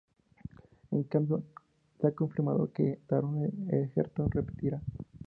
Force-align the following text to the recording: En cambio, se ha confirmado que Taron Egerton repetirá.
En 0.89 1.03
cambio, 1.03 1.43
se 1.99 2.07
ha 2.07 2.11
confirmado 2.11 2.71
que 2.73 2.97
Taron 3.05 3.39
Egerton 3.69 4.31
repetirá. 4.31 4.81